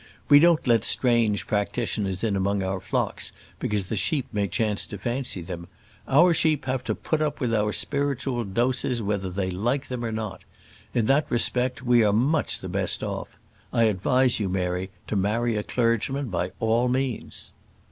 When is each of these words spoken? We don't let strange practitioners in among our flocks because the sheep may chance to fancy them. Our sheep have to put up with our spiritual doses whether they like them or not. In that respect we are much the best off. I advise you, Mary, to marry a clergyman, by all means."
We 0.29 0.39
don't 0.39 0.65
let 0.65 0.83
strange 0.83 1.45
practitioners 1.45 2.23
in 2.23 2.35
among 2.35 2.63
our 2.63 2.79
flocks 2.79 3.31
because 3.59 3.83
the 3.83 3.95
sheep 3.95 4.25
may 4.33 4.47
chance 4.47 4.87
to 4.87 4.97
fancy 4.97 5.43
them. 5.43 5.67
Our 6.07 6.33
sheep 6.33 6.65
have 6.65 6.83
to 6.85 6.95
put 6.95 7.21
up 7.21 7.39
with 7.39 7.53
our 7.53 7.71
spiritual 7.71 8.43
doses 8.43 8.99
whether 9.03 9.29
they 9.29 9.51
like 9.51 9.89
them 9.89 10.03
or 10.03 10.11
not. 10.11 10.43
In 10.95 11.05
that 11.05 11.27
respect 11.29 11.83
we 11.83 12.03
are 12.03 12.11
much 12.13 12.57
the 12.61 12.67
best 12.67 13.03
off. 13.03 13.27
I 13.71 13.83
advise 13.83 14.39
you, 14.39 14.49
Mary, 14.49 14.89
to 15.05 15.15
marry 15.15 15.55
a 15.55 15.61
clergyman, 15.61 16.29
by 16.29 16.49
all 16.59 16.87
means." 16.87 17.51